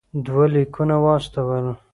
[0.25, 1.65] دوه لیکونه واستول.